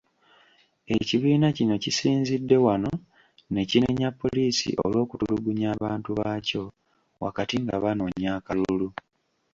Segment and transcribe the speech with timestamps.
[0.97, 2.91] Ekibiina kino kisinzidde wano
[3.55, 6.63] nekinenya poliisi olw'okutulugunya abantu baakyo
[7.23, 8.89] wakati nga banoonya akalulu.